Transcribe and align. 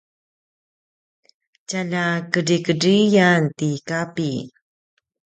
tjalja 1.67 2.05
kedrikedriyan 2.31 3.41
ti 3.57 3.67
Kapi 3.87 4.29